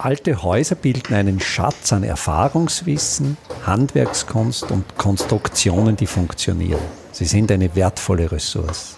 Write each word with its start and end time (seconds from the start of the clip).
Alte 0.00 0.44
Häuser 0.44 0.76
bilden 0.76 1.12
einen 1.12 1.40
Schatz 1.40 1.92
an 1.92 2.04
Erfahrungswissen, 2.04 3.36
Handwerkskunst 3.66 4.70
und 4.70 4.96
Konstruktionen, 4.96 5.96
die 5.96 6.06
funktionieren. 6.06 6.80
Sie 7.10 7.24
sind 7.24 7.50
eine 7.50 7.74
wertvolle 7.74 8.30
Ressource. 8.30 8.96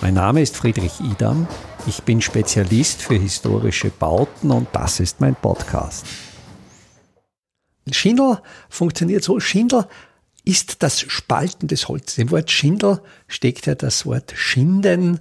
Mein 0.00 0.14
Name 0.14 0.40
ist 0.40 0.56
Friedrich 0.56 0.98
Idam. 1.00 1.46
Ich 1.86 2.02
bin 2.04 2.22
Spezialist 2.22 3.02
für 3.02 3.16
historische 3.16 3.90
Bauten 3.90 4.50
und 4.50 4.68
das 4.72 4.98
ist 4.98 5.20
mein 5.20 5.34
Podcast. 5.34 6.06
Schindel 7.92 8.38
funktioniert 8.70 9.22
so. 9.22 9.38
Schindel 9.40 9.84
ist 10.42 10.82
das 10.82 11.00
Spalten 11.00 11.68
des 11.68 11.86
Holzes. 11.88 12.16
Im 12.16 12.30
Wort 12.30 12.50
Schindel 12.50 13.02
steckt 13.26 13.66
ja 13.66 13.74
das 13.74 14.06
Wort 14.06 14.32
Schinden 14.34 15.20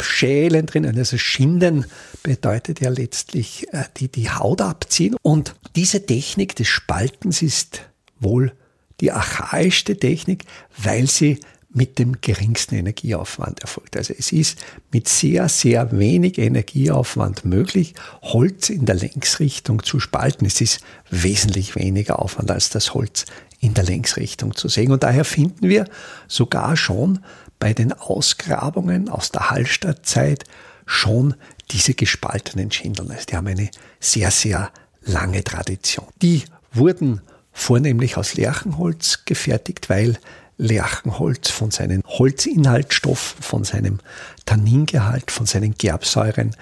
abschälen 0.00 0.64
drin. 0.64 0.86
Also 0.98 1.18
Schinden 1.18 1.84
bedeutet 2.22 2.80
ja 2.80 2.88
letztlich 2.88 3.66
äh, 3.72 3.84
die, 3.98 4.08
die 4.08 4.30
Haut 4.30 4.62
abziehen. 4.62 5.14
Und 5.20 5.54
diese 5.76 6.06
Technik 6.06 6.56
des 6.56 6.68
Spaltens 6.68 7.42
ist 7.42 7.82
wohl 8.18 8.52
die 9.00 9.12
archaischste 9.12 9.98
Technik, 9.98 10.44
weil 10.82 11.06
sie 11.06 11.38
mit 11.72 11.98
dem 11.98 12.20
geringsten 12.20 12.76
Energieaufwand 12.76 13.60
erfolgt. 13.60 13.96
Also 13.96 14.14
es 14.18 14.32
ist 14.32 14.58
mit 14.90 15.06
sehr, 15.06 15.48
sehr 15.48 15.92
wenig 15.92 16.38
Energieaufwand 16.38 17.44
möglich, 17.44 17.94
Holz 18.22 18.70
in 18.70 18.86
der 18.86 18.96
Längsrichtung 18.96 19.82
zu 19.84 20.00
spalten. 20.00 20.46
Es 20.46 20.60
ist 20.60 20.80
wesentlich 21.10 21.76
weniger 21.76 22.20
Aufwand 22.20 22.50
als 22.50 22.70
das 22.70 22.94
Holz 22.94 23.26
in 23.60 23.74
der 23.74 23.84
Längsrichtung 23.84 24.56
zu 24.56 24.68
sägen. 24.68 24.92
Und 24.92 25.02
daher 25.02 25.24
finden 25.24 25.68
wir 25.68 25.84
sogar 26.26 26.76
schon 26.76 27.20
bei 27.60 27.72
den 27.72 27.92
Ausgrabungen 27.92 29.08
aus 29.08 29.30
der 29.30 29.50
Hallstattzeit 29.50 30.44
schon 30.86 31.34
diese 31.70 31.94
gespaltenen 31.94 32.72
Schindeln. 32.72 33.12
Also 33.12 33.26
die 33.26 33.36
haben 33.36 33.46
eine 33.46 33.70
sehr, 34.00 34.32
sehr 34.32 34.72
lange 35.02 35.44
Tradition. 35.44 36.08
Die 36.20 36.42
wurden 36.72 37.20
vornehmlich 37.52 38.16
aus 38.16 38.34
Lärchenholz 38.34 39.24
gefertigt, 39.24 39.88
weil 39.88 40.18
Lärchenholz 40.56 41.50
von 41.50 41.70
seinen 41.70 42.02
Holzinhaltsstoffen, 42.06 43.42
von 43.42 43.64
seinem 43.64 44.00
Tanningehalt, 44.46 45.30
von 45.30 45.46
seinen 45.46 45.74
Gerbsäuren 45.74 46.56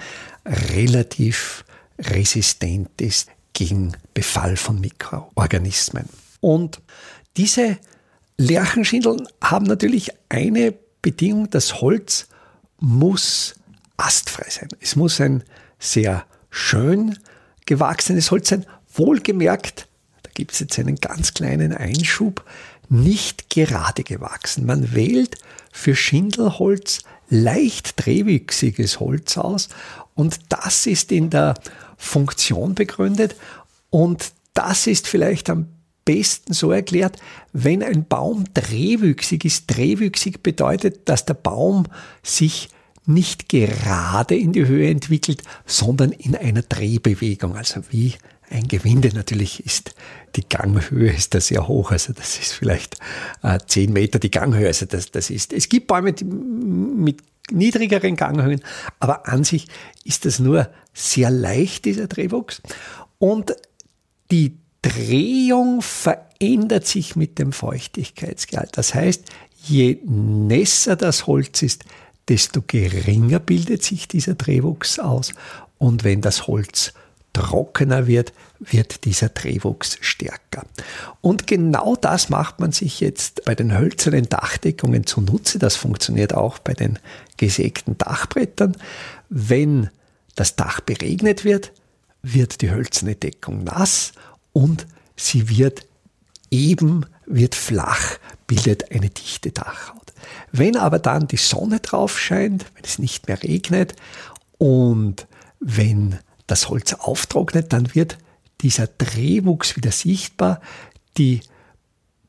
relativ 0.47 1.65
resistent 1.99 3.01
ist 3.01 3.29
gegen 3.55 3.97
Befall 4.15 4.57
von 4.57 4.81
Mikroorganismen. 4.81 6.09
Und 6.41 6.81
diese 7.37 7.79
Lärchenschindeln 8.37 9.27
haben 9.43 9.67
natürlich 9.67 10.11
eine 10.29 10.75
Bedingung, 11.03 11.51
das 11.51 11.81
Holz 11.81 12.27
muss 12.79 13.55
astfrei 13.97 14.49
sein. 14.49 14.69
Es 14.81 14.97
muss 14.97 15.21
ein 15.21 15.43
sehr 15.79 16.25
schön 16.51 17.19
gewachsenes 17.67 18.31
Holz 18.31 18.49
sein. 18.49 18.67
Wohlgemerkt, 18.95 19.89
da 20.23 20.31
gibt 20.35 20.53
es 20.53 20.61
jetzt 20.61 20.79
einen 20.79 20.97
ganz 20.97 21.35
kleinen 21.35 21.73
Einschub, 21.73 22.45
nicht 22.89 23.51
gerade 23.51 24.03
gewachsen. 24.03 24.67
Man 24.67 24.95
wählt 24.95 25.37
für 25.73 25.95
Schindelholz 25.95 27.01
leicht 27.29 28.05
drehwüchsiges 28.05 29.01
Holz 29.01 29.37
aus 29.37 29.69
und 30.15 30.41
das 30.49 30.87
ist 30.87 31.13
in 31.13 31.31
der 31.31 31.55
Funktion 31.97 32.75
begründet 32.75 33.37
und 33.91 34.33
das 34.55 34.87
ist 34.87 35.07
vielleicht 35.07 35.51
am 35.51 35.69
besten 36.09 36.55
so 36.55 36.73
erklärt, 36.73 37.19
wenn 37.53 37.83
ein 37.83 38.07
Baum 38.09 38.45
drehwüchsig 38.55 39.45
ist. 39.45 39.67
Drehwüchsig 39.67 40.43
bedeutet, 40.43 41.07
dass 41.07 41.27
der 41.27 41.35
Baum 41.35 41.85
sich 42.23 42.71
nicht 43.05 43.51
gerade 43.51 44.35
in 44.35 44.55
die 44.55 44.67
Höhe 44.67 44.89
entwickelt, 44.89 45.43
sondern 45.67 46.13
in 46.13 46.35
einer 46.35 46.63
Drehbewegung, 46.63 47.57
also 47.57 47.83
wie 47.91 48.15
ein 48.49 48.69
Gewinde. 48.69 49.11
Natürlich 49.15 49.67
ist 49.67 49.95
die 50.35 50.49
Ganghöhe 50.49 51.13
ist 51.13 51.35
da 51.35 51.43
sehr 51.43 51.69
hoch, 51.69 51.91
also 51.91 52.15
das 52.15 52.39
ist 52.39 52.55
vielleicht 52.55 52.97
äh, 53.43 53.59
10 53.67 53.93
Meter 53.93 54.19
die 54.19 54.31
Ganghöhe. 54.31 54.67
Also 54.67 54.87
das, 54.87 55.11
das 55.11 55.29
ist, 55.29 55.53
es 55.53 55.69
gibt 55.69 55.89
Bäume 55.89 56.15
mit 56.25 57.23
niedrigeren 57.51 58.17
Ganghöhen, 58.17 58.63
aber 58.99 59.29
an 59.29 59.45
sich 59.45 59.69
ist 60.05 60.25
das 60.25 60.39
nur 60.39 60.71
sehr 60.95 61.31
leicht, 61.31 61.85
dieser 61.85 62.07
Drehwuchs. 62.07 62.63
Und 63.19 63.55
die 64.31 64.57
Drehung 64.89 65.83
verändert 65.83 66.87
sich 66.87 67.17
mit 67.17 67.39
dem 67.39 67.53
Feuchtigkeitsgehalt. 67.53 68.77
Das 68.77 68.95
heißt, 68.95 69.25
je 69.65 69.99
nässer 70.05 70.97
das 70.97 71.27
Holz 71.27 71.63
ist, 71.63 71.85
desto 72.29 72.63
geringer 72.67 73.39
bildet 73.39 73.83
sich 73.83 74.09
dieser 74.09 74.35
Drehwuchs 74.35 74.99
aus. 74.99 75.35
Und 75.79 76.05
wenn 76.05 76.21
das 76.21 76.47
Holz 76.47 76.93
trockener 77.33 78.07
wird, 78.07 78.33
wird 78.59 79.05
dieser 79.05 79.29
Drehwuchs 79.29 79.99
stärker. 80.01 80.65
Und 81.21 81.47
genau 81.47 81.95
das 81.95 82.31
macht 82.31 82.59
man 82.59 82.73
sich 82.73 83.01
jetzt 83.01 83.45
bei 83.45 83.55
den 83.55 83.77
hölzernen 83.77 84.29
Dachdeckungen 84.29 85.07
zunutze. 85.07 85.59
Das 85.59 85.77
funktioniert 85.77 86.35
auch 86.35 86.59
bei 86.59 86.75
den 86.75 86.99
gesägten 87.37 87.97
Dachbrettern. 87.99 88.77
Wenn 89.29 89.91
das 90.35 90.57
Dach 90.57 90.81
beregnet 90.81 91.45
wird, 91.45 91.73
wird 92.23 92.61
die 92.63 92.71
hölzerne 92.71 93.15
Deckung 93.15 93.65
nass 93.65 94.13
und 94.53 94.87
sie 95.17 95.49
wird 95.49 95.87
eben, 96.51 97.07
wird 97.27 97.55
flach, 97.55 98.19
bildet 98.47 98.91
eine 98.93 99.11
dichte 99.11 99.51
Dachhaut. 99.53 100.13
Wenn 100.53 100.77
aber 100.77 100.99
dann 100.99 101.29
die 101.29 101.37
Sonne 101.37 101.81
drauf 101.81 102.19
scheint, 102.19 102.67
wenn 102.75 102.85
es 102.85 102.99
nicht 102.99 103.29
mehr 103.29 103.43
regnet 103.43 103.95
und 104.59 105.27
wenn 105.61 106.19
das 106.47 106.69
Holz 106.69 106.95
auftrocknet, 106.95 107.73
dann 107.73 107.95
wird 107.95 108.19
dieser 108.61 108.87
Drehwuchs 108.87 109.77
wieder 109.77 109.93
sichtbar. 109.93 110.61
Die 111.17 111.41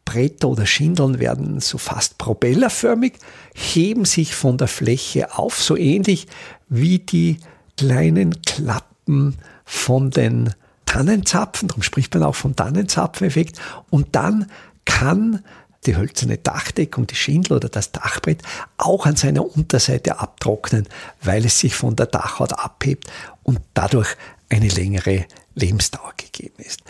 Bretter 0.06 0.50
oder 0.50 0.66
Schindeln 0.66 1.19
werden 1.19 1.59
so 1.59 1.78
fast 1.78 2.18
propellerförmig, 2.18 3.13
heben 3.53 4.06
sich 4.06 4.36
von 4.36 4.57
der 4.57 4.68
Fläche 4.68 5.38
auf, 5.38 5.62
so 5.62 5.78
ähnlich 5.78 6.28
wie 6.68 7.00
die 7.00 7.40
kleinen 7.78 8.41
Klappen 8.41 9.38
von 9.66 10.12
den 10.12 10.53
Tannenzapfen, 10.89 11.67
darum 11.67 11.83
spricht 11.83 12.13
man 12.16 12.23
auch 12.23 12.35
vom 12.35 12.55
Tannenzapfeneffekt. 12.55 13.61
Und 13.91 14.16
dann 14.16 14.50
kann 14.85 15.44
die 15.85 15.95
hölzerne 15.95 16.38
Dachdeckung, 16.38 17.05
die 17.05 17.16
Schindel 17.16 17.57
oder 17.57 17.69
das 17.69 17.91
Dachbrett 17.91 18.41
auch 18.77 19.05
an 19.05 19.16
seiner 19.16 19.45
Unterseite 19.55 20.19
abtrocknen, 20.19 20.88
weil 21.22 21.45
es 21.45 21.59
sich 21.59 21.75
von 21.75 21.95
der 21.95 22.07
Dachhaut 22.07 22.53
abhebt 22.53 23.05
und 23.44 23.59
dadurch 23.75 24.16
eine 24.50 24.67
längere 24.67 25.25
Lebensdauer 25.53 26.13
gegeben 26.17 26.55
ist. 26.57 26.81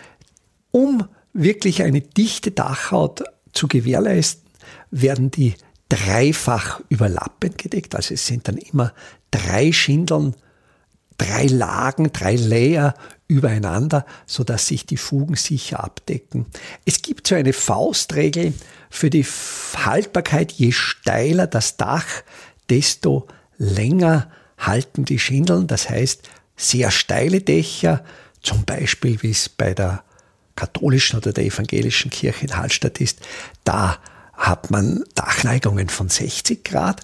Um 0.70 1.06
wirklich 1.34 1.82
eine 1.82 2.00
dichte 2.00 2.52
Dachhaut 2.52 3.22
zu 3.52 3.68
gewährleisten, 3.68 4.48
werden 4.90 5.30
die 5.30 5.54
dreifach 5.90 6.80
überlappend 6.88 7.58
gedeckt. 7.58 7.94
Also 7.94 8.14
es 8.14 8.26
sind 8.26 8.48
dann 8.48 8.56
immer 8.56 8.94
drei 9.30 9.72
Schindeln 9.72 10.34
drei 11.20 11.46
Lagen, 11.46 12.12
drei 12.12 12.34
Layer 12.34 12.94
übereinander, 13.28 14.06
so 14.26 14.42
dass 14.42 14.66
sich 14.66 14.86
die 14.86 14.96
Fugen 14.96 15.36
sicher 15.36 15.84
abdecken. 15.84 16.46
Es 16.86 17.02
gibt 17.02 17.26
so 17.26 17.34
eine 17.34 17.52
Faustregel 17.52 18.54
für 18.88 19.10
die 19.10 19.26
Haltbarkeit. 19.76 20.52
Je 20.52 20.72
steiler 20.72 21.46
das 21.46 21.76
Dach, 21.76 22.06
desto 22.70 23.28
länger 23.58 24.30
halten 24.56 25.04
die 25.04 25.18
Schindeln. 25.18 25.66
Das 25.66 25.90
heißt, 25.90 26.28
sehr 26.56 26.90
steile 26.90 27.42
Dächer, 27.42 28.02
zum 28.42 28.64
Beispiel 28.64 29.22
wie 29.22 29.30
es 29.30 29.50
bei 29.50 29.74
der 29.74 30.02
katholischen 30.56 31.18
oder 31.18 31.32
der 31.32 31.44
evangelischen 31.44 32.10
Kirche 32.10 32.46
in 32.46 32.56
Hallstatt 32.56 32.98
ist, 32.98 33.20
da 33.64 33.98
hat 34.32 34.70
man 34.70 35.04
Dachneigungen 35.14 35.90
von 35.90 36.08
60 36.08 36.64
Grad 36.64 37.02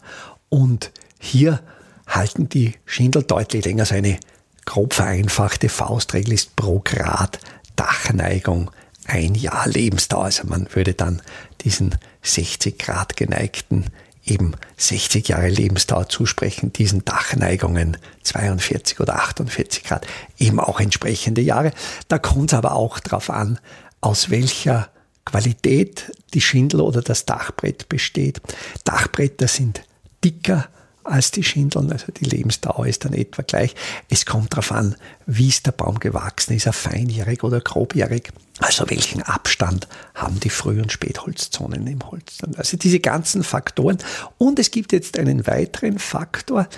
und 0.48 0.90
hier 1.18 1.60
halten 2.06 2.48
die 2.48 2.74
Schindel 2.84 3.22
deutlich 3.22 3.64
länger. 3.64 3.84
So 3.84 3.94
eine 3.94 4.18
grob 4.64 4.94
vereinfachte 4.94 5.68
Faustregel 5.68 6.32
ist 6.34 6.56
pro 6.56 6.80
Grad 6.84 7.38
Dachneigung 7.76 8.70
ein 9.06 9.34
Jahr 9.34 9.68
Lebensdauer. 9.68 10.24
Also 10.24 10.46
man 10.46 10.68
würde 10.74 10.94
dann 10.94 11.22
diesen 11.62 11.96
60 12.22 12.78
Grad 12.78 13.16
geneigten 13.16 13.86
eben 14.26 14.54
60 14.76 15.28
Jahre 15.28 15.48
Lebensdauer 15.48 16.08
zusprechen, 16.08 16.72
diesen 16.72 17.04
Dachneigungen 17.04 17.96
42 18.24 19.00
oder 19.00 19.16
48 19.16 19.84
Grad, 19.84 20.06
eben 20.38 20.60
auch 20.60 20.80
entsprechende 20.80 21.40
Jahre. 21.40 21.72
Da 22.08 22.18
kommt 22.18 22.52
es 22.52 22.58
aber 22.58 22.72
auch 22.72 22.98
darauf 22.98 23.30
an, 23.30 23.58
aus 24.00 24.30
welcher 24.30 24.90
Qualität 25.24 26.12
die 26.34 26.40
Schindel 26.40 26.80
oder 26.80 27.02
das 27.02 27.24
Dachbrett 27.24 27.88
besteht. 27.88 28.40
Dachbretter 28.84 29.48
sind 29.48 29.82
dicker 30.24 30.68
als 31.08 31.30
die 31.30 31.42
Schindeln. 31.42 31.92
Also 31.92 32.12
die 32.12 32.24
Lebensdauer 32.24 32.86
ist 32.86 33.04
dann 33.04 33.12
etwa 33.12 33.42
gleich. 33.42 33.74
Es 34.08 34.26
kommt 34.26 34.52
darauf 34.52 34.72
an, 34.72 34.96
wie 35.26 35.48
ist 35.48 35.66
der 35.66 35.72
Baum 35.72 36.00
gewachsen, 36.00 36.54
ist 36.54 36.66
er 36.66 36.72
feinjährig 36.72 37.42
oder 37.42 37.60
grobjährig. 37.60 38.32
Also 38.58 38.88
welchen 38.88 39.22
Abstand 39.22 39.86
haben 40.14 40.40
die 40.40 40.50
Früh- 40.50 40.80
und 40.80 40.90
Spätholzzonen 40.90 41.86
im 41.86 42.00
Holz. 42.10 42.38
Also 42.56 42.76
diese 42.76 43.00
ganzen 43.00 43.42
Faktoren. 43.42 43.98
Und 44.38 44.58
es 44.58 44.70
gibt 44.70 44.92
jetzt 44.92 45.18
einen 45.18 45.46
weiteren 45.46 45.98
Faktor. 45.98 46.68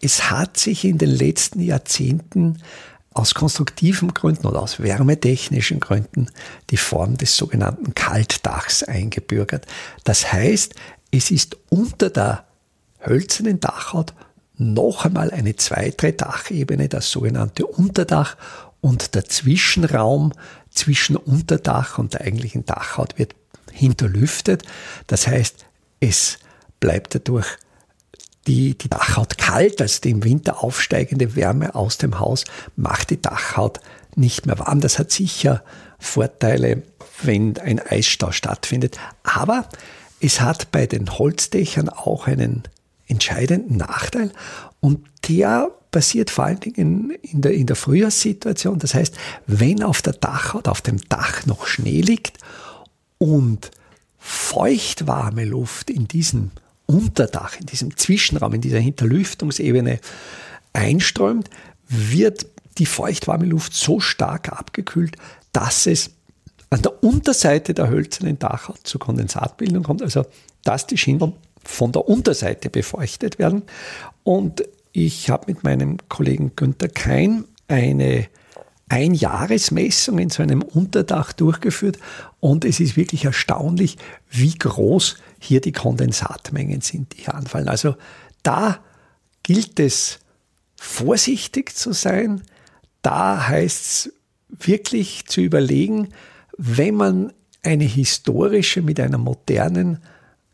Es 0.00 0.30
hat 0.30 0.58
sich 0.58 0.84
in 0.84 0.98
den 0.98 1.10
letzten 1.10 1.60
Jahrzehnten 1.60 2.58
aus 3.14 3.34
konstruktiven 3.34 4.14
Gründen 4.14 4.46
oder 4.46 4.62
aus 4.62 4.80
wärmetechnischen 4.80 5.80
Gründen 5.80 6.28
die 6.70 6.76
Form 6.76 7.16
des 7.16 7.36
sogenannten 7.36 7.94
Kaltdachs 7.94 8.82
eingebürgert. 8.82 9.66
Das 10.04 10.32
heißt, 10.32 10.74
es 11.10 11.30
ist 11.30 11.56
unter 11.68 12.10
der 12.10 12.46
hölzernen 13.04 13.60
Dachhaut 13.60 14.14
noch 14.56 15.04
einmal 15.04 15.30
eine 15.30 15.56
zweite 15.56 16.12
Dachebene, 16.12 16.88
das 16.88 17.10
sogenannte 17.10 17.66
Unterdach 17.66 18.36
und 18.80 19.14
der 19.14 19.24
Zwischenraum 19.24 20.32
zwischen 20.70 21.16
Unterdach 21.16 21.98
und 21.98 22.14
der 22.14 22.22
eigentlichen 22.22 22.64
Dachhaut 22.64 23.18
wird 23.18 23.34
hinterlüftet. 23.70 24.62
Das 25.06 25.26
heißt, 25.26 25.66
es 26.00 26.38
bleibt 26.80 27.14
dadurch 27.14 27.46
die, 28.46 28.76
die 28.76 28.88
Dachhaut 28.88 29.38
kalt, 29.38 29.80
also 29.80 30.00
die 30.00 30.10
im 30.10 30.24
Winter 30.24 30.62
aufsteigende 30.62 31.36
Wärme 31.36 31.74
aus 31.74 31.98
dem 31.98 32.18
Haus 32.18 32.44
macht 32.76 33.10
die 33.10 33.22
Dachhaut 33.22 33.80
nicht 34.16 34.46
mehr 34.46 34.58
warm. 34.58 34.80
Das 34.80 34.98
hat 34.98 35.10
sicher 35.10 35.62
Vorteile, 35.98 36.82
wenn 37.22 37.56
ein 37.58 37.78
Eisstau 37.78 38.32
stattfindet. 38.32 38.98
Aber 39.22 39.68
es 40.20 40.40
hat 40.40 40.72
bei 40.72 40.86
den 40.86 41.18
Holzdächern 41.18 41.88
auch 41.88 42.26
einen 42.26 42.64
entscheidenden 43.06 43.76
Nachteil 43.76 44.32
und 44.80 45.06
der 45.28 45.70
passiert 45.90 46.30
vor 46.30 46.44
allen 46.44 46.60
Dingen 46.60 47.10
in 47.22 47.42
der, 47.42 47.52
in 47.52 47.66
der 47.66 47.76
Frühjahrssituation. 47.76 48.78
Das 48.78 48.94
heißt, 48.94 49.14
wenn 49.46 49.82
auf 49.82 50.02
der 50.02 50.14
Dachhaut, 50.14 50.66
auf 50.66 50.80
dem 50.80 50.98
Dach 51.08 51.46
noch 51.46 51.66
Schnee 51.66 52.00
liegt 52.00 52.38
und 53.18 53.70
feuchtwarme 54.18 55.44
Luft 55.44 55.90
in 55.90 56.08
diesem 56.08 56.50
Unterdach, 56.86 57.58
in 57.60 57.66
diesem 57.66 57.96
Zwischenraum, 57.96 58.54
in 58.54 58.60
dieser 58.60 58.78
Hinterlüftungsebene 58.78 60.00
einströmt, 60.72 61.50
wird 61.88 62.46
die 62.78 62.86
feuchtwarme 62.86 63.44
Luft 63.44 63.74
so 63.74 64.00
stark 64.00 64.50
abgekühlt, 64.50 65.16
dass 65.52 65.86
es 65.86 66.10
an 66.70 66.80
der 66.80 67.04
Unterseite 67.04 67.74
der 67.74 67.90
hölzernen 67.90 68.38
Dachhaut 68.38 68.80
zur 68.84 69.00
Kondensatbildung 69.00 69.82
kommt, 69.82 70.00
also 70.02 70.24
dass 70.64 70.86
die 70.86 70.96
Schindeln 70.96 71.34
von 71.64 71.92
der 71.92 72.08
Unterseite 72.08 72.70
befeuchtet 72.70 73.38
werden. 73.38 73.62
Und 74.24 74.62
ich 74.92 75.30
habe 75.30 75.52
mit 75.52 75.64
meinem 75.64 75.96
Kollegen 76.08 76.52
Günther 76.56 76.88
Kein 76.88 77.44
eine 77.68 78.28
Einjahresmessung 78.88 80.18
in 80.18 80.28
so 80.28 80.42
einem 80.42 80.60
Unterdach 80.60 81.32
durchgeführt 81.32 81.98
und 82.40 82.66
es 82.66 82.78
ist 82.78 82.94
wirklich 82.94 83.24
erstaunlich, 83.24 83.96
wie 84.30 84.52
groß 84.52 85.16
hier 85.38 85.62
die 85.62 85.72
Kondensatmengen 85.72 86.82
sind, 86.82 87.14
die 87.14 87.22
hier 87.22 87.34
anfallen. 87.34 87.68
Also 87.68 87.96
da 88.42 88.80
gilt 89.42 89.80
es 89.80 90.18
vorsichtig 90.76 91.74
zu 91.74 91.92
sein, 91.92 92.42
da 93.00 93.48
heißt 93.48 93.86
es 93.86 94.12
wirklich 94.50 95.24
zu 95.26 95.40
überlegen, 95.40 96.08
wenn 96.58 96.94
man 96.94 97.32
eine 97.62 97.84
historische 97.84 98.82
mit 98.82 99.00
einer 99.00 99.18
modernen 99.18 100.02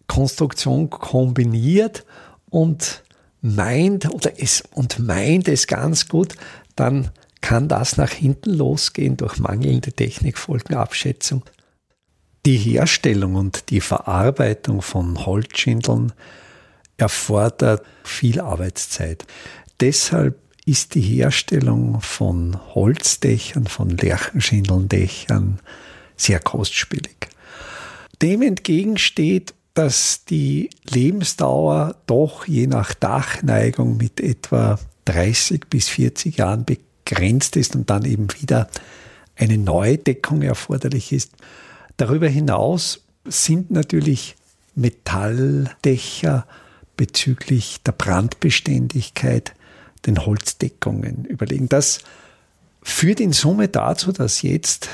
Konstruktion 0.08 0.90
kombiniert 0.90 2.04
und 2.50 3.04
meint 3.40 4.12
oder 4.12 4.32
es 4.42 4.64
und 4.72 4.98
meint 4.98 5.46
es 5.46 5.68
ganz 5.68 6.08
gut, 6.08 6.34
dann 6.74 7.10
kann 7.40 7.68
das 7.68 7.96
nach 7.96 8.10
hinten 8.10 8.54
losgehen 8.54 9.16
durch 9.16 9.38
mangelnde 9.38 9.92
Technikfolgenabschätzung. 9.92 11.44
Die 12.46 12.56
Herstellung 12.56 13.36
und 13.36 13.70
die 13.70 13.80
Verarbeitung 13.80 14.82
von 14.82 15.24
Holzschindeln 15.24 16.12
erfordert 16.96 17.84
viel 18.02 18.40
Arbeitszeit. 18.40 19.24
Deshalb 19.80 20.36
ist 20.66 20.94
die 20.94 21.00
Herstellung 21.00 22.00
von 22.00 22.58
Holzdächern, 22.74 23.66
von 23.66 23.90
Lärchenschindelndächern 23.90 25.60
sehr 26.16 26.40
kostspielig. 26.40 27.28
Dem 28.20 28.42
entgegensteht 28.42 29.54
dass 29.78 30.24
die 30.24 30.70
Lebensdauer 30.90 31.94
doch 32.06 32.48
je 32.48 32.66
nach 32.66 32.94
Dachneigung 32.94 33.96
mit 33.96 34.20
etwa 34.20 34.76
30 35.04 35.70
bis 35.70 35.88
40 35.88 36.38
Jahren 36.38 36.64
begrenzt 36.64 37.54
ist 37.54 37.76
und 37.76 37.88
dann 37.88 38.04
eben 38.04 38.26
wieder 38.40 38.68
eine 39.36 39.56
Neudeckung 39.56 40.42
erforderlich 40.42 41.12
ist. 41.12 41.30
Darüber 41.96 42.26
hinaus 42.26 43.04
sind 43.24 43.70
natürlich 43.70 44.34
Metalldächer 44.74 46.44
bezüglich 46.96 47.80
der 47.84 47.92
Brandbeständigkeit 47.92 49.54
den 50.06 50.26
Holzdeckungen 50.26 51.24
überlegen. 51.24 51.68
Das 51.68 52.00
führt 52.82 53.20
in 53.20 53.32
Summe 53.32 53.68
dazu, 53.68 54.10
dass 54.10 54.42
jetzt 54.42 54.88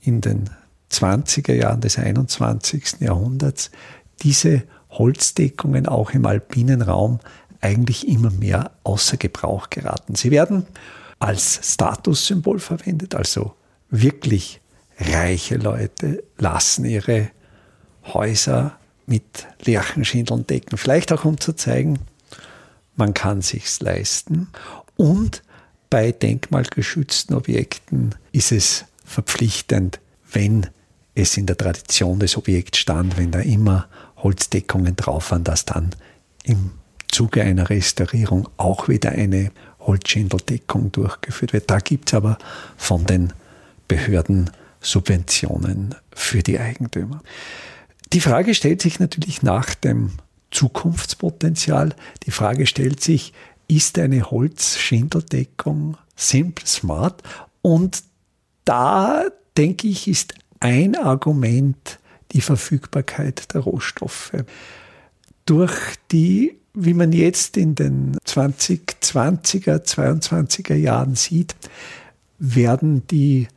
in 0.00 0.22
den 0.22 0.48
20er 0.90 1.52
Jahren 1.52 1.82
des 1.82 1.98
21. 1.98 3.00
Jahrhunderts 3.00 3.70
diese 4.22 4.62
Holzdeckungen 4.90 5.86
auch 5.86 6.10
im 6.12 6.26
alpinen 6.26 6.82
Raum 6.82 7.20
eigentlich 7.60 8.08
immer 8.08 8.30
mehr 8.30 8.72
außer 8.84 9.16
Gebrauch 9.16 9.70
geraten. 9.70 10.14
Sie 10.14 10.30
werden 10.30 10.66
als 11.18 11.60
Statussymbol 11.62 12.58
verwendet, 12.58 13.14
also 13.14 13.54
wirklich 13.90 14.60
reiche 14.98 15.56
Leute 15.56 16.24
lassen 16.38 16.84
ihre 16.84 17.30
Häuser 18.04 18.78
mit 19.06 19.46
Lärchenschindeln 19.64 20.46
decken. 20.46 20.78
Vielleicht 20.78 21.12
auch 21.12 21.24
um 21.24 21.38
zu 21.38 21.52
zeigen, 21.52 21.98
man 22.96 23.14
kann 23.14 23.42
sich's 23.42 23.80
leisten. 23.80 24.48
Und 24.96 25.42
bei 25.88 26.12
denkmalgeschützten 26.12 27.34
Objekten 27.34 28.14
ist 28.32 28.52
es 28.52 28.84
verpflichtend, 29.04 30.00
wenn 30.30 30.68
es 31.14 31.36
in 31.36 31.46
der 31.46 31.56
Tradition 31.56 32.20
des 32.20 32.36
Objekts 32.36 32.78
stand, 32.78 33.18
wenn 33.18 33.32
da 33.32 33.40
immer 33.40 33.88
Holzdeckungen 34.22 34.96
drauf 34.96 35.30
waren, 35.30 35.44
dass 35.44 35.64
dann 35.64 35.90
im 36.44 36.72
Zuge 37.08 37.42
einer 37.42 37.70
Restaurierung 37.70 38.48
auch 38.56 38.88
wieder 38.88 39.10
eine 39.10 39.50
Holzschindeldeckung 39.80 40.92
durchgeführt 40.92 41.52
wird. 41.52 41.70
Da 41.70 41.78
gibt 41.78 42.10
es 42.10 42.14
aber 42.14 42.38
von 42.76 43.04
den 43.06 43.32
Behörden 43.88 44.50
Subventionen 44.80 45.94
für 46.12 46.42
die 46.42 46.58
Eigentümer. 46.58 47.22
Die 48.12 48.20
Frage 48.20 48.54
stellt 48.54 48.82
sich 48.82 48.98
natürlich 48.98 49.42
nach 49.42 49.74
dem 49.74 50.12
Zukunftspotenzial. 50.50 51.94
Die 52.24 52.30
Frage 52.30 52.66
stellt 52.66 53.00
sich, 53.00 53.32
ist 53.68 53.98
eine 53.98 54.30
Holzschindeldeckung 54.30 55.96
simple, 56.16 56.66
smart? 56.66 57.22
Und 57.62 58.02
da 58.64 59.24
denke 59.56 59.88
ich, 59.88 60.08
ist 60.08 60.34
ein 60.60 60.96
Argument 60.96 61.98
die 62.32 62.40
Verfügbarkeit 62.40 63.54
der 63.54 63.62
Rohstoffe. 63.62 64.32
Durch 65.46 65.74
die, 66.12 66.56
wie 66.74 66.94
man 66.94 67.12
jetzt 67.12 67.56
in 67.56 67.74
den 67.74 68.16
2020er, 68.26 69.84
22er 69.84 70.74
Jahren 70.74 71.14
sieht, 71.14 71.54
werden 72.38 73.06
die 73.08 73.48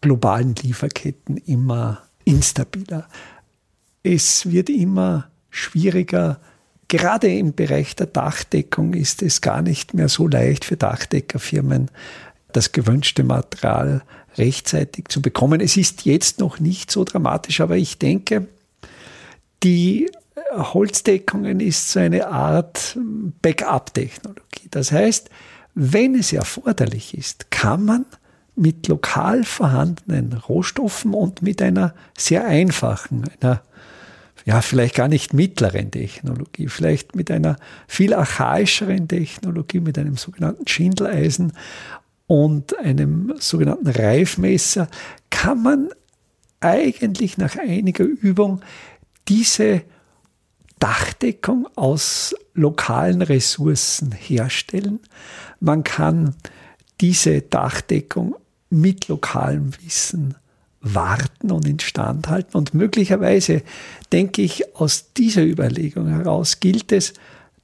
globalen 0.00 0.54
Lieferketten 0.54 1.36
immer 1.36 2.02
instabiler. 2.24 3.08
Es 4.02 4.50
wird 4.50 4.70
immer 4.70 5.30
schwieriger. 5.50 6.40
Gerade 6.88 7.28
im 7.32 7.54
Bereich 7.54 7.96
der 7.96 8.06
Dachdeckung 8.06 8.94
ist 8.94 9.22
es 9.22 9.40
gar 9.40 9.62
nicht 9.62 9.94
mehr 9.94 10.08
so 10.08 10.28
leicht 10.28 10.64
für 10.64 10.76
Dachdeckerfirmen, 10.76 11.90
das 12.56 12.72
gewünschte 12.72 13.22
Material 13.22 14.02
rechtzeitig 14.36 15.08
zu 15.08 15.22
bekommen. 15.22 15.60
Es 15.60 15.76
ist 15.76 16.04
jetzt 16.04 16.40
noch 16.40 16.60
nicht 16.60 16.90
so 16.90 17.04
dramatisch, 17.04 17.60
aber 17.60 17.76
ich 17.76 17.98
denke, 17.98 18.48
die 19.62 20.10
Holzdeckungen 20.54 21.60
ist 21.60 21.90
so 21.90 22.00
eine 22.00 22.28
Art 22.28 22.98
Backup-Technologie. 23.42 24.68
Das 24.70 24.92
heißt, 24.92 25.30
wenn 25.74 26.14
es 26.14 26.32
erforderlich 26.32 27.16
ist, 27.16 27.50
kann 27.50 27.84
man 27.84 28.06
mit 28.54 28.88
lokal 28.88 29.44
vorhandenen 29.44 30.32
Rohstoffen 30.32 31.12
und 31.12 31.42
mit 31.42 31.60
einer 31.60 31.94
sehr 32.16 32.46
einfachen, 32.46 33.24
einer 33.40 33.62
ja, 34.46 34.62
vielleicht 34.62 34.94
gar 34.94 35.08
nicht 35.08 35.34
mittleren 35.34 35.90
Technologie, 35.90 36.68
vielleicht 36.68 37.16
mit 37.16 37.32
einer 37.32 37.56
viel 37.88 38.14
archaischeren 38.14 39.08
Technologie, 39.08 39.80
mit 39.80 39.98
einem 39.98 40.16
sogenannten 40.16 40.68
Schindeleisen 40.68 41.52
und 42.26 42.78
einem 42.78 43.34
sogenannten 43.38 43.88
Reifmesser 43.88 44.88
kann 45.30 45.62
man 45.62 45.88
eigentlich 46.60 47.38
nach 47.38 47.56
einiger 47.56 48.04
Übung 48.04 48.60
diese 49.28 49.82
Dachdeckung 50.78 51.68
aus 51.76 52.34
lokalen 52.54 53.22
Ressourcen 53.22 54.12
herstellen. 54.12 55.00
Man 55.60 55.84
kann 55.84 56.34
diese 57.00 57.42
Dachdeckung 57.42 58.36
mit 58.70 59.08
lokalem 59.08 59.70
Wissen 59.82 60.34
warten 60.80 61.50
und 61.50 61.66
instand 61.66 62.28
halten. 62.28 62.56
Und 62.56 62.74
möglicherweise, 62.74 63.62
denke 64.12 64.42
ich, 64.42 64.76
aus 64.76 65.12
dieser 65.12 65.42
Überlegung 65.42 66.08
heraus 66.08 66.60
gilt 66.60 66.92
es, 66.92 67.14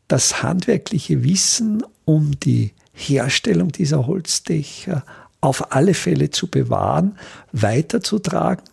das 0.09 0.43
handwerkliche 0.43 1.25
Wissen 1.25 1.83
um 2.05 2.39
die 2.41 2.73
Herstellung 2.93 3.73
dieser 3.73 4.07
Holzdächer 4.07 5.05
auf 5.41 5.73
alle 5.73 5.95
Fälle 5.95 6.31
zu 6.31 6.47
bewahren, 6.49 7.19
weiterzutragen 7.53 8.65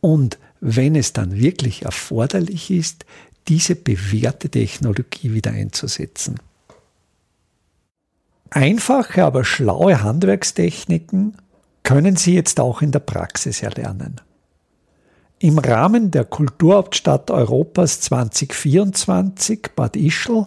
und 0.00 0.38
wenn 0.60 0.94
es 0.94 1.12
dann 1.12 1.36
wirklich 1.36 1.82
erforderlich 1.82 2.70
ist, 2.70 3.04
diese 3.48 3.74
bewährte 3.74 4.48
Technologie 4.48 5.34
wieder 5.34 5.50
einzusetzen. 5.50 6.38
Einfache, 8.50 9.24
aber 9.24 9.44
schlaue 9.44 10.02
Handwerkstechniken 10.02 11.36
können 11.82 12.16
Sie 12.16 12.34
jetzt 12.34 12.60
auch 12.60 12.82
in 12.82 12.92
der 12.92 13.00
Praxis 13.00 13.62
erlernen. 13.62 14.20
Im 15.38 15.58
Rahmen 15.58 16.12
der 16.12 16.24
Kulturhauptstadt 16.24 17.32
Europas 17.32 18.00
2024 18.02 19.70
Bad 19.74 19.96
Ischl 19.96 20.46